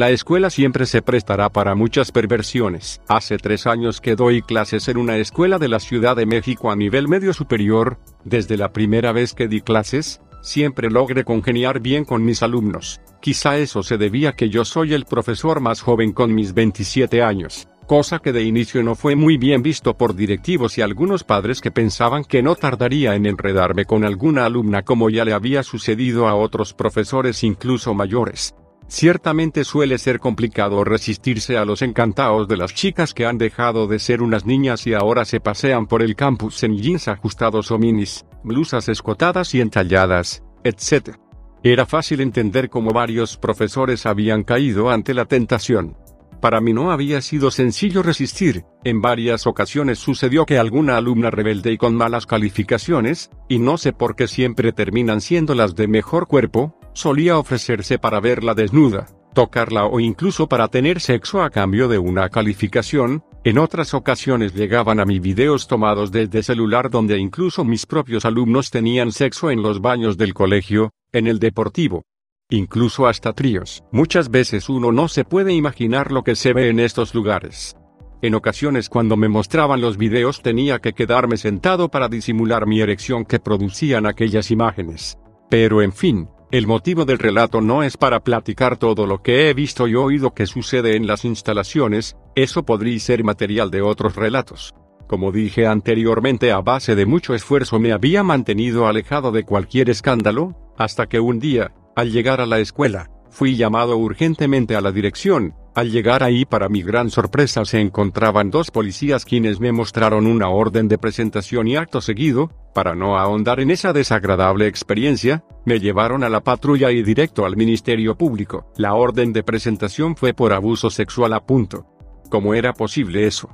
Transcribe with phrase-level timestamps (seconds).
[0.00, 3.02] La escuela siempre se prestará para muchas perversiones.
[3.06, 6.74] Hace tres años que doy clases en una escuela de la Ciudad de México a
[6.74, 12.24] nivel medio superior, desde la primera vez que di clases, siempre logré congeniar bien con
[12.24, 12.98] mis alumnos.
[13.20, 17.68] Quizá eso se debía que yo soy el profesor más joven con mis 27 años,
[17.86, 21.72] cosa que de inicio no fue muy bien visto por directivos y algunos padres que
[21.72, 26.36] pensaban que no tardaría en enredarme con alguna alumna como ya le había sucedido a
[26.36, 28.54] otros profesores incluso mayores.
[28.90, 34.00] Ciertamente suele ser complicado resistirse a los encantados de las chicas que han dejado de
[34.00, 38.26] ser unas niñas y ahora se pasean por el campus en jeans ajustados o minis,
[38.42, 41.14] blusas escotadas y entalladas, etc.
[41.62, 45.96] Era fácil entender cómo varios profesores habían caído ante la tentación.
[46.40, 51.70] Para mí no había sido sencillo resistir, en varias ocasiones sucedió que alguna alumna rebelde
[51.70, 56.26] y con malas calificaciones, y no sé por qué siempre terminan siendo las de mejor
[56.26, 61.98] cuerpo, solía ofrecerse para verla desnuda, tocarla o incluso para tener sexo a cambio de
[61.98, 67.86] una calificación, en otras ocasiones llegaban a mí videos tomados desde celular donde incluso mis
[67.86, 72.04] propios alumnos tenían sexo en los baños del colegio, en el deportivo.
[72.50, 73.84] Incluso hasta tríos.
[73.92, 77.76] Muchas veces uno no se puede imaginar lo que se ve en estos lugares.
[78.22, 83.24] En ocasiones cuando me mostraban los videos tenía que quedarme sentado para disimular mi erección
[83.24, 85.16] que producían aquellas imágenes.
[85.48, 89.54] Pero en fin, el motivo del relato no es para platicar todo lo que he
[89.54, 94.74] visto y oído que sucede en las instalaciones, eso podría ser material de otros relatos.
[95.06, 100.56] Como dije anteriormente, a base de mucho esfuerzo me había mantenido alejado de cualquier escándalo,
[100.76, 105.54] hasta que un día, al llegar a la escuela, fui llamado urgentemente a la dirección,
[105.74, 110.48] al llegar ahí para mi gran sorpresa se encontraban dos policías quienes me mostraron una
[110.48, 116.24] orden de presentación y acto seguido, para no ahondar en esa desagradable experiencia, me llevaron
[116.24, 118.72] a la patrulla y directo al Ministerio Público.
[118.76, 121.86] La orden de presentación fue por abuso sexual a punto.
[122.30, 123.50] ¿Cómo era posible eso?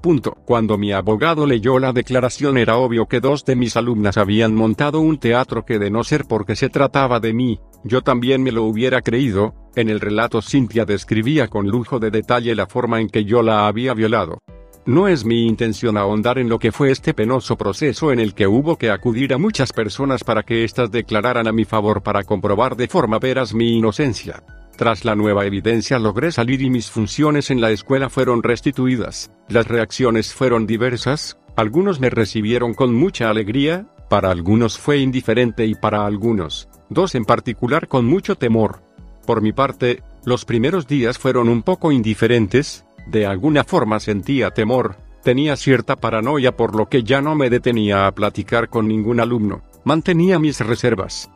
[0.00, 0.36] Punto.
[0.44, 5.00] Cuando mi abogado leyó la declaración era obvio que dos de mis alumnas habían montado
[5.00, 8.64] un teatro que de no ser porque se trataba de mí, yo también me lo
[8.64, 13.24] hubiera creído, en el relato Cynthia describía con lujo de detalle la forma en que
[13.24, 14.38] yo la había violado.
[14.86, 18.46] No es mi intención ahondar en lo que fue este penoso proceso en el que
[18.46, 22.74] hubo que acudir a muchas personas para que éstas declararan a mi favor para comprobar
[22.74, 24.42] de forma veraz mi inocencia.
[24.78, 29.28] Tras la nueva evidencia logré salir y mis funciones en la escuela fueron restituidas.
[29.48, 35.74] Las reacciones fueron diversas, algunos me recibieron con mucha alegría, para algunos fue indiferente y
[35.74, 38.80] para algunos, dos en particular con mucho temor.
[39.26, 44.94] Por mi parte, los primeros días fueron un poco indiferentes, de alguna forma sentía temor,
[45.24, 49.64] tenía cierta paranoia por lo que ya no me detenía a platicar con ningún alumno,
[49.82, 51.28] mantenía mis reservas.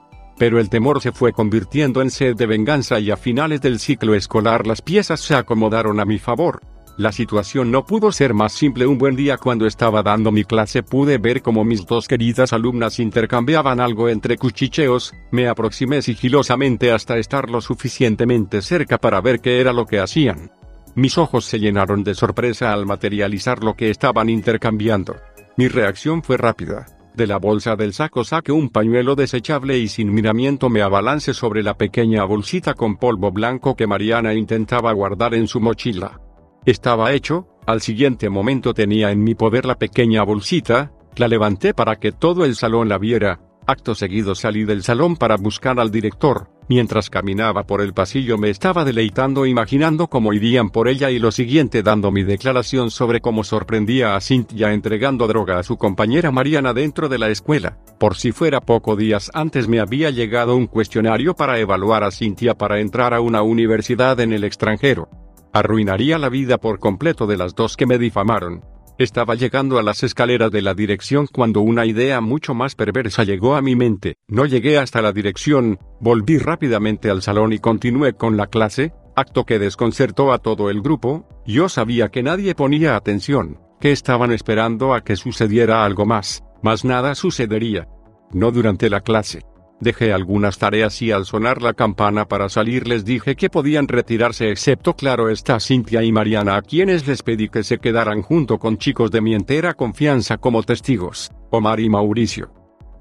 [0.42, 4.16] Pero el temor se fue convirtiendo en sed de venganza y a finales del ciclo
[4.16, 6.60] escolar las piezas se acomodaron a mi favor.
[6.96, 8.88] La situación no pudo ser más simple.
[8.88, 12.98] Un buen día cuando estaba dando mi clase pude ver cómo mis dos queridas alumnas
[12.98, 19.60] intercambiaban algo entre cuchicheos, me aproximé sigilosamente hasta estar lo suficientemente cerca para ver qué
[19.60, 20.50] era lo que hacían.
[20.96, 25.14] Mis ojos se llenaron de sorpresa al materializar lo que estaban intercambiando.
[25.56, 26.86] Mi reacción fue rápida.
[27.14, 31.62] De la bolsa del saco saqué un pañuelo desechable y sin miramiento me abalancé sobre
[31.62, 36.20] la pequeña bolsita con polvo blanco que Mariana intentaba guardar en su mochila.
[36.64, 41.96] Estaba hecho, al siguiente momento tenía en mi poder la pequeña bolsita, la levanté para
[41.96, 46.48] que todo el salón la viera, acto seguido salí del salón para buscar al director,
[46.68, 51.32] mientras caminaba por el pasillo me estaba deleitando imaginando cómo irían por ella y lo
[51.32, 56.72] siguiente dando mi declaración sobre cómo sorprendía a Cynthia entregando droga a su compañera Mariana
[56.72, 61.34] dentro de la escuela, por si fuera poco días antes me había llegado un cuestionario
[61.34, 65.08] para evaluar a Cynthia para entrar a una universidad en el extranjero.
[65.52, 68.62] Arruinaría la vida por completo de las dos que me difamaron.
[68.98, 73.56] Estaba llegando a las escaleras de la dirección cuando una idea mucho más perversa llegó
[73.56, 74.16] a mi mente.
[74.28, 79.44] No llegué hasta la dirección, volví rápidamente al salón y continué con la clase, acto
[79.44, 84.94] que desconcertó a todo el grupo, yo sabía que nadie ponía atención, que estaban esperando
[84.94, 87.88] a que sucediera algo más, mas nada sucedería.
[88.32, 89.40] No durante la clase.
[89.82, 94.48] Dejé algunas tareas y al sonar la campana para salir les dije que podían retirarse
[94.48, 98.78] excepto claro está Cintia y Mariana a quienes les pedí que se quedaran junto con
[98.78, 102.52] chicos de mi entera confianza como testigos, Omar y Mauricio.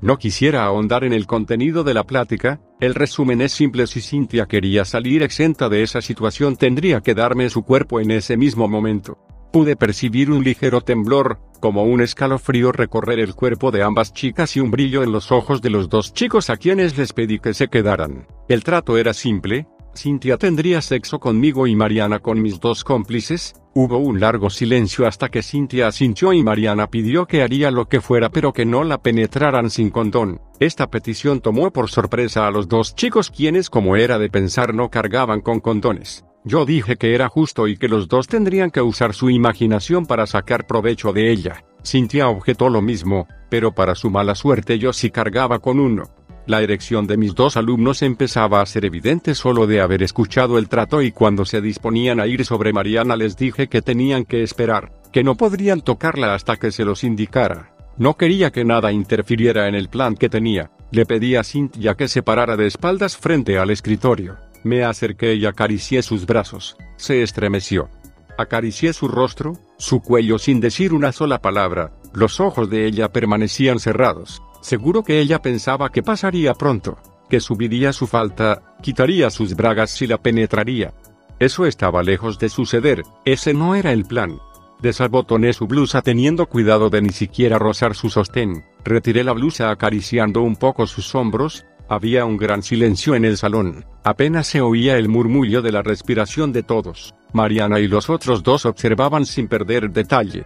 [0.01, 4.47] No quisiera ahondar en el contenido de la plática, el resumen es simple si Cintia
[4.47, 9.19] quería salir exenta de esa situación tendría que darme su cuerpo en ese mismo momento.
[9.51, 14.61] Pude percibir un ligero temblor, como un escalofrío recorrer el cuerpo de ambas chicas y
[14.61, 17.67] un brillo en los ojos de los dos chicos a quienes les pedí que se
[17.67, 18.27] quedaran.
[18.47, 23.97] El trato era simple, Cintia tendría sexo conmigo y Mariana con mis dos cómplices, hubo
[23.97, 28.29] un largo silencio hasta que Cintia asintió y Mariana pidió que haría lo que fuera
[28.29, 30.39] pero que no la penetraran sin condón.
[30.61, 34.89] Esta petición tomó por sorpresa a los dos chicos quienes como era de pensar no
[34.89, 36.23] cargaban con condones.
[36.43, 40.25] Yo dije que era justo y que los dos tendrían que usar su imaginación para
[40.25, 41.63] sacar provecho de ella.
[41.85, 46.09] Cintia objetó lo mismo, pero para su mala suerte yo sí cargaba con uno.
[46.47, 50.67] La erección de mis dos alumnos empezaba a ser evidente solo de haber escuchado el
[50.67, 54.91] trato y cuando se disponían a ir sobre Mariana les dije que tenían que esperar,
[55.13, 57.75] que no podrían tocarla hasta que se los indicara.
[57.97, 60.71] No quería que nada interfiriera en el plan que tenía.
[60.91, 64.37] Le pedí a Cintia que se parara de espaldas frente al escritorio.
[64.63, 66.77] Me acerqué y acaricié sus brazos.
[66.97, 67.89] Se estremeció.
[68.37, 71.91] Acaricié su rostro, su cuello sin decir una sola palabra.
[72.13, 74.41] Los ojos de ella permanecían cerrados.
[74.61, 76.97] Seguro que ella pensaba que pasaría pronto,
[77.29, 80.93] que subiría su falta, quitaría sus bragas y la penetraría.
[81.39, 84.37] Eso estaba lejos de suceder, ese no era el plan.
[84.81, 90.41] Desabotoné su blusa teniendo cuidado de ni siquiera rozar su sostén, retiré la blusa acariciando
[90.41, 95.09] un poco sus hombros, había un gran silencio en el salón, apenas se oía el
[95.09, 97.13] murmullo de la respiración de todos.
[97.33, 100.45] Mariana y los otros dos observaban sin perder detalle.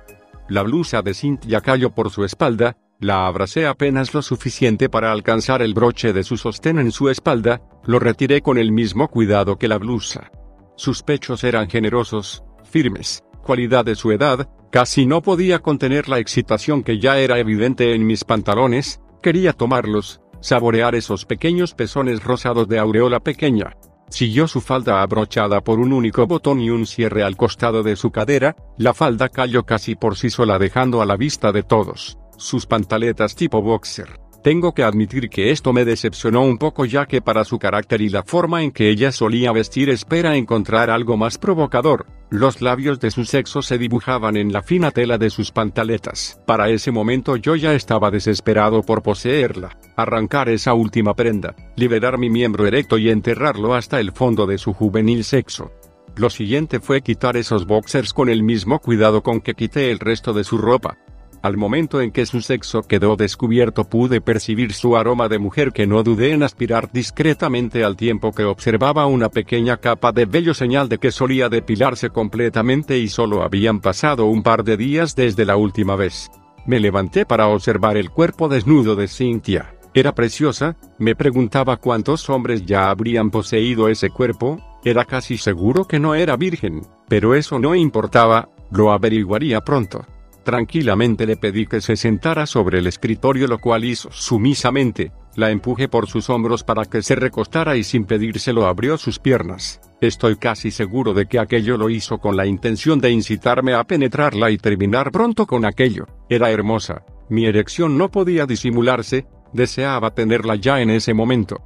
[0.50, 5.62] La blusa de Cynthia cayó por su espalda, la abracé apenas lo suficiente para alcanzar
[5.62, 9.68] el broche de su sostén en su espalda, lo retiré con el mismo cuidado que
[9.68, 10.31] la blusa.
[10.75, 16.81] Sus pechos eran generosos, firmes, cualidad de su edad, casi no podía contener la excitación
[16.81, 22.80] que ya era evidente en mis pantalones, quería tomarlos, saborear esos pequeños pezones rosados de
[22.80, 23.76] aureola pequeña.
[24.10, 28.12] Siguió su falda abrochada por un único botón y un cierre al costado de su
[28.12, 32.66] cadera, la falda cayó casi por sí sola dejando a la vista de todos, sus
[32.66, 34.25] pantaletas tipo boxer.
[34.45, 38.09] Tengo que admitir que esto me decepcionó un poco ya que para su carácter y
[38.09, 42.06] la forma en que ella solía vestir espera encontrar algo más provocador.
[42.30, 46.39] Los labios de su sexo se dibujaban en la fina tela de sus pantaletas.
[46.45, 52.30] Para ese momento yo ya estaba desesperado por poseerla, arrancar esa última prenda, liberar mi
[52.30, 55.71] miembro erecto y enterrarlo hasta el fondo de su juvenil sexo.
[56.18, 60.33] Lo siguiente fue quitar esos boxers con el mismo cuidado con que quité el resto
[60.33, 61.00] de su ropa.
[61.45, 65.86] Al momento en que su sexo quedó descubierto pude percibir su aroma de mujer que
[65.86, 70.89] no dudé en aspirar discretamente al tiempo que observaba una pequeña capa de vello señal
[70.89, 75.56] de que solía depilarse completamente y solo habían pasado un par de días desde la
[75.56, 76.31] última vez.
[76.65, 79.75] Me levanté para observar el cuerpo desnudo de Cynthia.
[79.93, 86.00] Era preciosa, me preguntaba cuántos hombres ya habrían poseído ese cuerpo, era casi seguro que
[86.00, 90.08] no era virgen, pero eso no importaba, lo averiguaría pronto.
[90.46, 95.88] Tranquilamente le pedí que se sentara sobre el escritorio lo cual hizo sumisamente, la empujé
[95.88, 99.82] por sus hombros para que se recostara y sin pedírselo abrió sus piernas.
[100.02, 104.52] Estoy casi seguro de que aquello lo hizo con la intención de incitarme a penetrarla
[104.52, 106.06] y terminar pronto con aquello.
[106.30, 111.58] Era hermosa, mi erección no podía disimularse, deseaba tenerla ya en ese momento.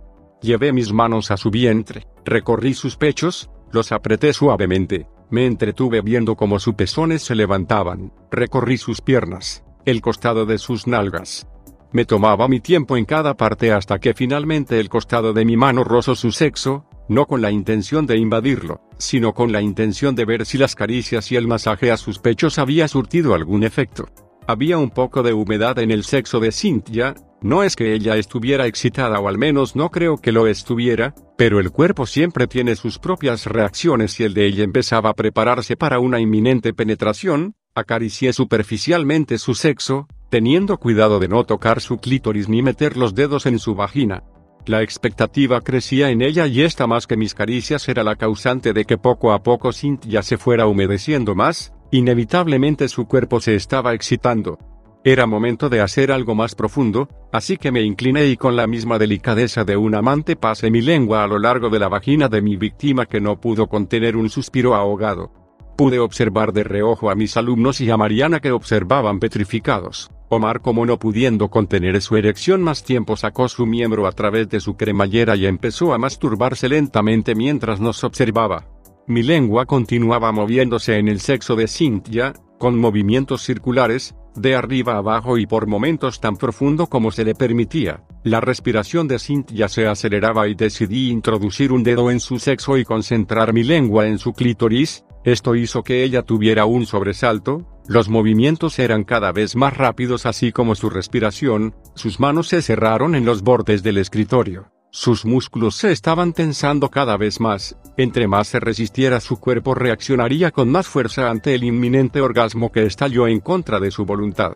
[0.42, 6.36] Llevé mis manos a su vientre, recorrí sus pechos, los apreté suavemente, me entretuve viendo
[6.36, 11.48] cómo sus pezones se levantaban, recorrí sus piernas, el costado de sus nalgas.
[11.92, 15.84] Me tomaba mi tiempo en cada parte hasta que finalmente el costado de mi mano
[15.84, 20.46] rozó su sexo, no con la intención de invadirlo, sino con la intención de ver
[20.46, 24.08] si las caricias y el masaje a sus pechos había surtido algún efecto.
[24.46, 28.68] Había un poco de humedad en el sexo de Cynthia, no es que ella estuviera
[28.68, 33.00] excitada o al menos no creo que lo estuviera, pero el cuerpo siempre tiene sus
[33.00, 39.38] propias reacciones y el de ella empezaba a prepararse para una inminente penetración, acaricié superficialmente
[39.38, 43.76] su sexo, teniendo cuidado de no tocar su clítoris ni meter los dedos en su
[43.76, 44.24] vagina.
[44.66, 48.86] La expectativa crecía en ella y esta más que mis caricias era la causante de
[48.86, 54.60] que poco a poco Cynthia se fuera humedeciendo más, Inevitablemente su cuerpo se estaba excitando.
[55.04, 59.00] Era momento de hacer algo más profundo, así que me incliné y con la misma
[59.00, 62.58] delicadeza de un amante pasé mi lengua a lo largo de la vagina de mi
[62.58, 65.32] víctima que no pudo contener un suspiro ahogado.
[65.78, 70.12] Pude observar de reojo a mis alumnos y a Mariana que observaban petrificados.
[70.28, 74.60] Omar como no pudiendo contener su erección más tiempo sacó su miembro a través de
[74.60, 78.68] su cremallera y empezó a masturbarse lentamente mientras nos observaba.
[79.08, 85.38] Mi lengua continuaba moviéndose en el sexo de Cynthia, con movimientos circulares, de arriba abajo
[85.38, 88.04] y por momentos tan profundo como se le permitía.
[88.24, 92.86] La respiración de Cynthia se aceleraba y decidí introducir un dedo en su sexo y
[92.86, 98.80] concentrar mi lengua en su clítoris, esto hizo que ella tuviera un sobresalto, los movimientos
[98.80, 103.42] eran cada vez más rápidos así como su respiración, sus manos se cerraron en los
[103.42, 104.72] bordes del escritorio.
[104.92, 110.50] Sus músculos se estaban tensando cada vez más, entre más se resistiera su cuerpo reaccionaría
[110.50, 114.54] con más fuerza ante el inminente orgasmo que estalló en contra de su voluntad.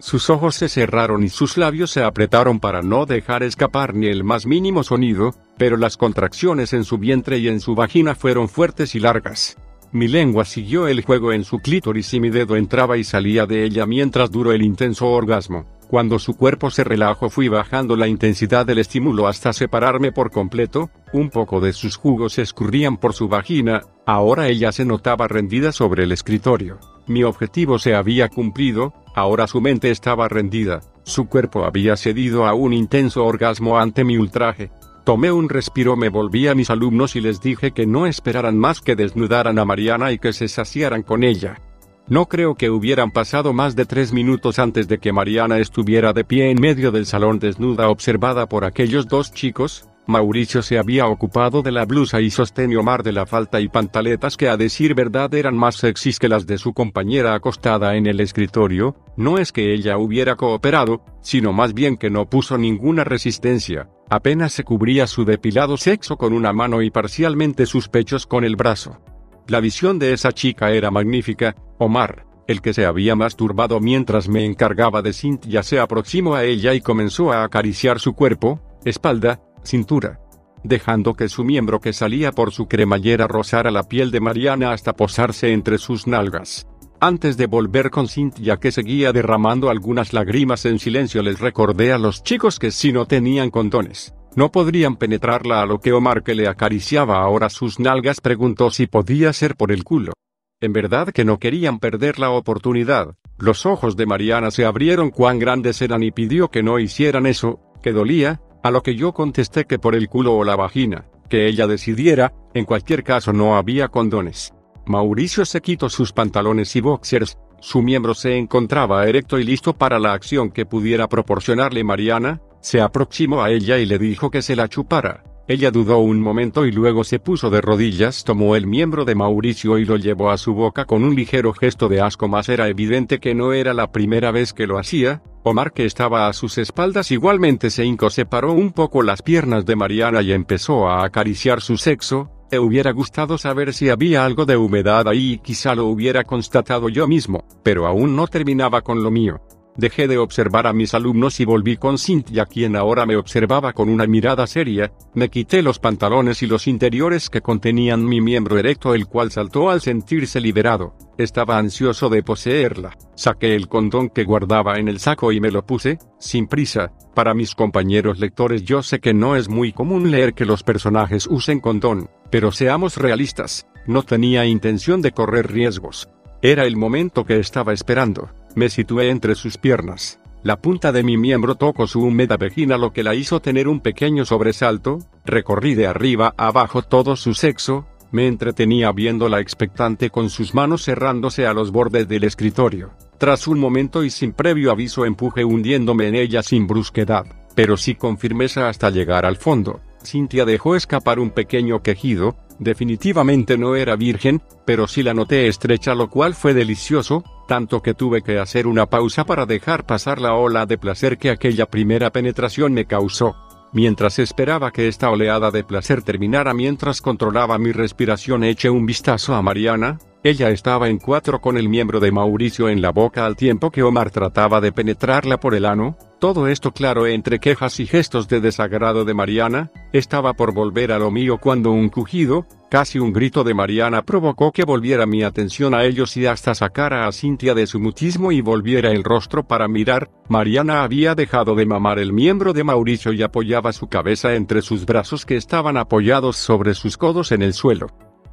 [0.00, 4.24] Sus ojos se cerraron y sus labios se apretaron para no dejar escapar ni el
[4.24, 8.96] más mínimo sonido, pero las contracciones en su vientre y en su vagina fueron fuertes
[8.96, 9.56] y largas.
[9.92, 13.64] Mi lengua siguió el juego en su clítoris y mi dedo entraba y salía de
[13.64, 15.64] ella mientras duró el intenso orgasmo.
[15.88, 20.90] Cuando su cuerpo se relajó fui bajando la intensidad del estímulo hasta separarme por completo,
[21.12, 26.02] un poco de sus jugos escurrían por su vagina, ahora ella se notaba rendida sobre
[26.02, 26.78] el escritorio.
[27.06, 32.54] Mi objetivo se había cumplido, ahora su mente estaba rendida, su cuerpo había cedido a
[32.54, 34.72] un intenso orgasmo ante mi ultraje.
[35.04, 38.80] Tomé un respiro, me volví a mis alumnos y les dije que no esperaran más
[38.80, 41.60] que desnudaran a Mariana y que se saciaran con ella.
[42.08, 46.22] No creo que hubieran pasado más de tres minutos antes de que Mariana estuviera de
[46.22, 51.62] pie en medio del salón desnuda observada por aquellos dos chicos, Mauricio se había ocupado
[51.62, 55.34] de la blusa y sostenía Omar de la falta y pantaletas que a decir verdad
[55.34, 59.74] eran más sexys que las de su compañera acostada en el escritorio, no es que
[59.74, 65.24] ella hubiera cooperado, sino más bien que no puso ninguna resistencia, apenas se cubría su
[65.24, 69.00] depilado sexo con una mano y parcialmente sus pechos con el brazo.
[69.48, 74.44] La visión de esa chica era magnífica, Omar, el que se había masturbado mientras me
[74.44, 80.20] encargaba de Cynthia se aproximó a ella y comenzó a acariciar su cuerpo, espalda, cintura.
[80.64, 84.94] Dejando que su miembro que salía por su cremallera rozara la piel de Mariana hasta
[84.94, 86.66] posarse entre sus nalgas.
[86.98, 91.98] Antes de volver con Cynthia que seguía derramando algunas lágrimas en silencio les recordé a
[91.98, 96.34] los chicos que si no tenían condones, no podrían penetrarla a lo que Omar que
[96.34, 100.12] le acariciaba ahora sus nalgas preguntó si podía ser por el culo.
[100.60, 103.14] En verdad que no querían perder la oportunidad.
[103.38, 107.60] Los ojos de Mariana se abrieron cuán grandes eran y pidió que no hicieran eso,
[107.82, 111.46] que dolía, a lo que yo contesté que por el culo o la vagina, que
[111.46, 114.52] ella decidiera, en cualquier caso no había condones.
[114.86, 119.98] Mauricio se quitó sus pantalones y boxers, su miembro se encontraba erecto y listo para
[119.98, 124.56] la acción que pudiera proporcionarle Mariana, se aproximó a ella y le dijo que se
[124.56, 125.22] la chupara.
[125.48, 129.78] Ella dudó un momento y luego se puso de rodillas, tomó el miembro de Mauricio
[129.78, 133.20] y lo llevó a su boca con un ligero gesto de asco, más era evidente
[133.20, 135.22] que no era la primera vez que lo hacía.
[135.44, 139.76] Omar, que estaba a sus espaldas, igualmente se hincó, separó un poco las piernas de
[139.76, 142.28] Mariana y empezó a acariciar su sexo.
[142.50, 146.88] Me hubiera gustado saber si había algo de humedad ahí y quizá lo hubiera constatado
[146.88, 149.40] yo mismo, pero aún no terminaba con lo mío.
[149.76, 153.90] Dejé de observar a mis alumnos y volví con Cynthia quien ahora me observaba con
[153.90, 158.94] una mirada seria, me quité los pantalones y los interiores que contenían mi miembro erecto
[158.94, 164.78] el cual saltó al sentirse liberado, estaba ansioso de poseerla, saqué el condón que guardaba
[164.78, 168.98] en el saco y me lo puse, sin prisa, para mis compañeros lectores yo sé
[168.98, 174.02] que no es muy común leer que los personajes usen condón, pero seamos realistas, no
[174.02, 176.08] tenía intención de correr riesgos.
[176.42, 178.30] Era el momento que estaba esperando.
[178.56, 180.18] Me situé entre sus piernas.
[180.42, 183.80] La punta de mi miembro tocó su húmeda vagina lo que la hizo tener un
[183.80, 190.30] pequeño sobresalto, recorrí de arriba a abajo todo su sexo, me entretenía viéndola expectante con
[190.30, 192.92] sus manos cerrándose a los bordes del escritorio.
[193.18, 197.94] Tras un momento y sin previo aviso empuje hundiéndome en ella sin brusquedad, pero sí
[197.94, 199.80] con firmeza hasta llegar al fondo.
[200.02, 205.94] Cintia dejó escapar un pequeño quejido, definitivamente no era virgen, pero sí la noté estrecha
[205.94, 210.34] lo cual fue delicioso, tanto que tuve que hacer una pausa para dejar pasar la
[210.34, 213.36] ola de placer que aquella primera penetración me causó.
[213.72, 219.34] Mientras esperaba que esta oleada de placer terminara mientras controlaba mi respiración eché un vistazo
[219.34, 223.36] a Mariana, ella estaba en cuatro con el miembro de Mauricio en la boca al
[223.36, 227.86] tiempo que Omar trataba de penetrarla por el ano, Todo esto claro entre quejas y
[227.86, 232.98] gestos de desagrado de Mariana, estaba por volver a lo mío cuando un cujido, casi
[232.98, 237.12] un grito de Mariana provocó que volviera mi atención a ellos y hasta sacara a
[237.12, 241.98] Cintia de su mutismo y volviera el rostro para mirar, Mariana había dejado de mamar
[241.98, 246.74] el miembro de Mauricio y apoyaba su cabeza entre sus brazos que estaban apoyados sobre
[246.74, 247.88] sus codos en el suelo.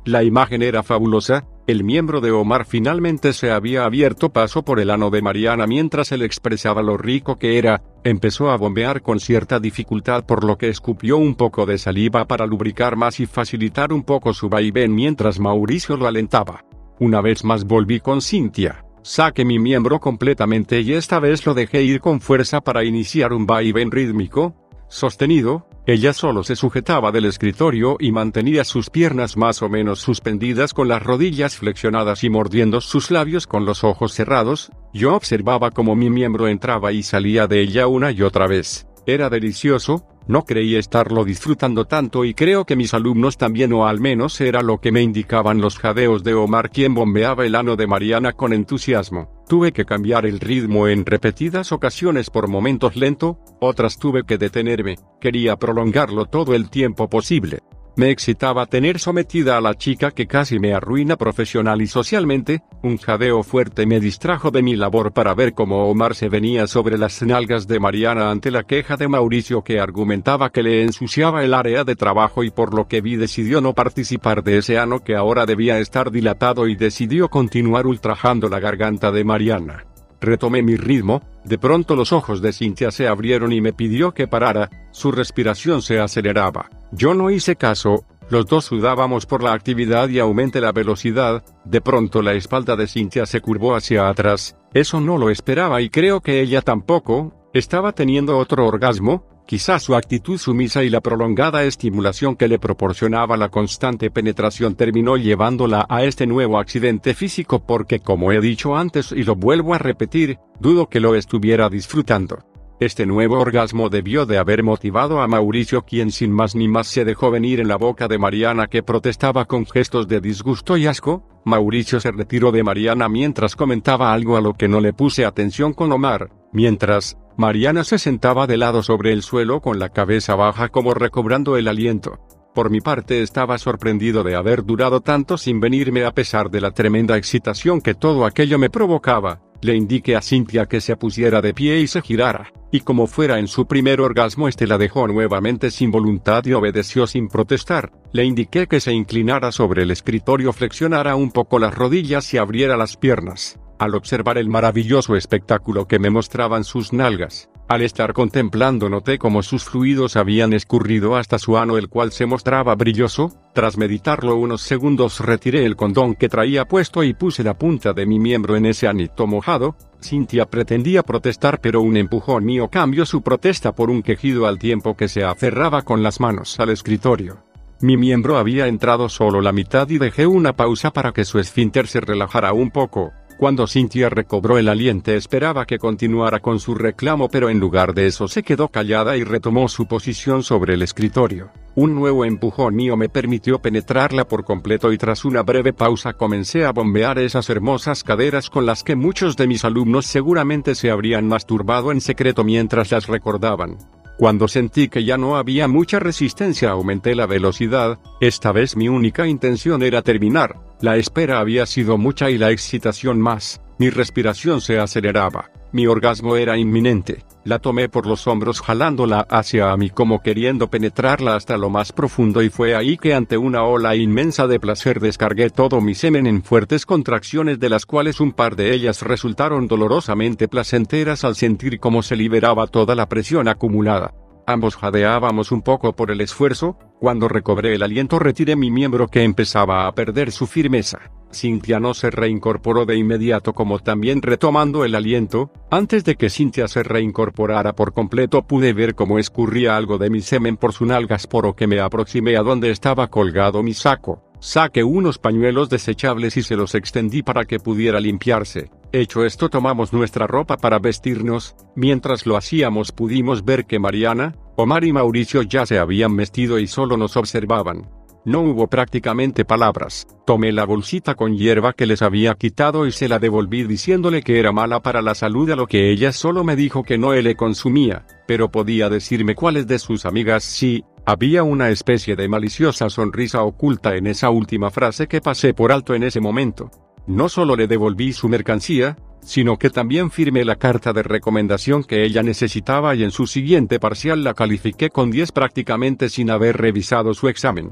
[0.05, 4.89] La imagen era fabulosa, el miembro de Omar finalmente se había abierto paso por el
[4.89, 9.61] ano de Mariana mientras él expresaba lo rico que era, empezó a bombear con cierta
[9.61, 14.03] dificultad por lo que escupió un poco de saliva para lubricar más y facilitar un
[14.03, 16.65] poco su vaivén mientras Mauricio lo alentaba.
[16.99, 18.83] Una vez más volví con Cintia.
[19.01, 23.45] Saqué mi miembro completamente y esta vez lo dejé ir con fuerza para iniciar un
[23.45, 24.53] vaivén rítmico,
[24.89, 30.73] sostenido, ella solo se sujetaba del escritorio y mantenía sus piernas más o menos suspendidas
[30.73, 35.95] con las rodillas flexionadas y mordiendo sus labios con los ojos cerrados, yo observaba cómo
[35.97, 38.87] mi miembro entraba y salía de ella una y otra vez.
[39.05, 43.99] Era delicioso, no creí estarlo disfrutando tanto y creo que mis alumnos también o al
[43.99, 47.87] menos era lo que me indicaban los jadeos de Omar quien bombeaba el ano de
[47.87, 49.43] Mariana con entusiasmo.
[49.47, 54.97] Tuve que cambiar el ritmo en repetidas ocasiones por momentos lento, otras tuve que detenerme,
[55.19, 57.59] quería prolongarlo todo el tiempo posible.
[57.95, 62.97] Me excitaba tener sometida a la chica que casi me arruina profesional y socialmente, un
[62.97, 67.21] jadeo fuerte me distrajo de mi labor para ver cómo Omar se venía sobre las
[67.21, 71.83] nalgas de Mariana ante la queja de Mauricio que argumentaba que le ensuciaba el área
[71.83, 75.45] de trabajo y por lo que vi decidió no participar de ese ano que ahora
[75.45, 79.85] debía estar dilatado y decidió continuar ultrajando la garganta de Mariana.
[80.23, 84.25] Retomé mi ritmo, de pronto los ojos de Cintia se abrieron y me pidió que
[84.25, 86.69] parara, su respiración se aceleraba.
[86.93, 91.81] Yo no hice caso, los dos sudábamos por la actividad y aumenté la velocidad, de
[91.81, 96.21] pronto la espalda de Cintia se curvó hacia atrás, eso no lo esperaba y creo
[96.21, 102.35] que ella tampoco, estaba teniendo otro orgasmo, Quizás su actitud sumisa y la prolongada estimulación
[102.35, 108.31] que le proporcionaba la constante penetración terminó llevándola a este nuevo accidente físico porque como
[108.31, 112.39] he dicho antes y lo vuelvo a repetir, dudo que lo estuviera disfrutando.
[112.79, 117.05] Este nuevo orgasmo debió de haber motivado a Mauricio quien sin más ni más se
[117.05, 121.23] dejó venir en la boca de Mariana que protestaba con gestos de disgusto y asco,
[121.45, 125.73] Mauricio se retiró de Mariana mientras comentaba algo a lo que no le puse atención
[125.73, 130.69] con Omar, mientras, Mariana se sentaba de lado sobre el suelo con la cabeza baja
[130.69, 132.19] como recobrando el aliento.
[132.53, 136.71] Por mi parte estaba sorprendido de haber durado tanto sin venirme a pesar de la
[136.71, 139.41] tremenda excitación que todo aquello me provocaba.
[139.61, 143.39] Le indiqué a Cintia que se pusiera de pie y se girara, y como fuera
[143.39, 147.91] en su primer orgasmo este la dejó nuevamente sin voluntad y obedeció sin protestar.
[148.11, 152.77] Le indiqué que se inclinara sobre el escritorio, flexionara un poco las rodillas y abriera
[152.77, 157.49] las piernas al observar el maravilloso espectáculo que me mostraban sus nalgas.
[157.67, 162.25] Al estar contemplando noté cómo sus fluidos habían escurrido hasta su ano el cual se
[162.25, 167.57] mostraba brilloso, tras meditarlo unos segundos retiré el condón que traía puesto y puse la
[167.57, 172.69] punta de mi miembro en ese anito mojado, Cintia pretendía protestar pero un empujón mío
[172.69, 176.69] cambió su protesta por un quejido al tiempo que se aferraba con las manos al
[176.69, 177.43] escritorio.
[177.83, 181.87] Mi miembro había entrado solo la mitad y dejé una pausa para que su esfínter
[181.87, 187.29] se relajara un poco, cuando Cynthia recobró el aliento esperaba que continuara con su reclamo
[187.29, 191.51] pero en lugar de eso se quedó callada y retomó su posición sobre el escritorio.
[191.75, 196.65] Un nuevo empujón mío me permitió penetrarla por completo y tras una breve pausa comencé
[196.65, 201.27] a bombear esas hermosas caderas con las que muchos de mis alumnos seguramente se habrían
[201.27, 203.77] masturbado en secreto mientras las recordaban.
[204.17, 209.27] Cuando sentí que ya no había mucha resistencia aumenté la velocidad, esta vez mi única
[209.27, 214.79] intención era terminar, la espera había sido mucha y la excitación más, mi respiración se
[214.79, 220.69] aceleraba, mi orgasmo era inminente, la tomé por los hombros jalándola hacia mí como queriendo
[220.69, 224.99] penetrarla hasta lo más profundo y fue ahí que ante una ola inmensa de placer
[224.99, 229.67] descargué todo mi semen en fuertes contracciones de las cuales un par de ellas resultaron
[229.67, 234.13] dolorosamente placenteras al sentir cómo se liberaba toda la presión acumulada.
[234.45, 239.23] Ambos jadeábamos un poco por el esfuerzo, cuando recobré el aliento retiré mi miembro que
[239.23, 240.99] empezaba a perder su firmeza.
[241.33, 246.67] Cintia no se reincorporó de inmediato como también retomando el aliento, antes de que Cintia
[246.67, 251.27] se reincorporara por completo pude ver cómo escurría algo de mi semen por su nalgas
[251.27, 254.23] por que me aproximé a donde estaba colgado mi saco.
[254.39, 258.69] Saqué unos pañuelos desechables y se los extendí para que pudiera limpiarse.
[258.91, 264.83] Hecho esto tomamos nuestra ropa para vestirnos, mientras lo hacíamos pudimos ver que Mariana, Omar
[264.83, 267.89] y Mauricio ya se habían vestido y solo nos observaban.
[268.25, 270.07] No hubo prácticamente palabras.
[270.25, 274.39] Tomé la bolsita con hierba que les había quitado y se la devolví diciéndole que
[274.39, 277.35] era mala para la salud a lo que ella solo me dijo que no le
[277.35, 280.85] consumía, pero podía decirme cuáles de sus amigas sí.
[281.05, 285.93] Había una especie de maliciosa sonrisa oculta en esa última frase que pasé por alto
[285.93, 286.71] en ese momento.
[287.05, 292.05] No solo le devolví su mercancía, sino que también firmé la carta de recomendación que
[292.05, 297.13] ella necesitaba y en su siguiente parcial la califiqué con 10 prácticamente sin haber revisado
[297.13, 297.71] su examen.